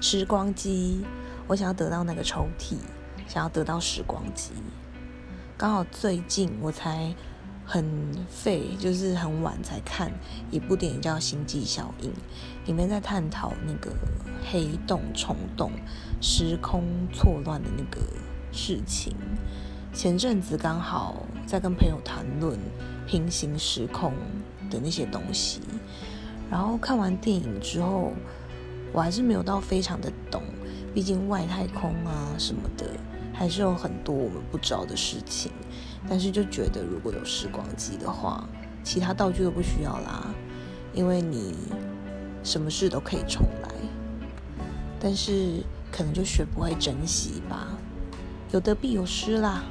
[0.00, 1.04] 时光机，
[1.46, 2.76] 我想要得到那个抽屉，
[3.26, 4.52] 想要得到时光机。
[5.56, 7.14] 刚好最近我才
[7.64, 7.84] 很
[8.28, 10.12] 废，就是很晚才看
[10.50, 12.10] 一部电影叫《星际效应》，
[12.66, 13.90] 里面在探讨那个
[14.50, 15.72] 黑洞虫洞、
[16.20, 18.00] 时空错乱的那个
[18.52, 19.16] 事情。
[19.92, 22.58] 前阵子刚好在跟朋友谈论
[23.06, 24.12] 平行时空
[24.70, 25.62] 的那些东西，
[26.50, 28.12] 然后看完电影之后，
[28.96, 30.42] 我还是没有到非常的懂，
[30.94, 32.86] 毕竟外太空啊什么的，
[33.30, 35.52] 还是有很多我们不知道的事情。
[36.08, 38.48] 但是就觉得如果有时光机的话，
[38.82, 40.24] 其他道具都不需要啦，
[40.94, 41.54] 因为你
[42.42, 43.68] 什么事都可以重来。
[44.98, 47.68] 但是可能就学不会珍惜吧，
[48.52, 49.62] 有得必有失啦。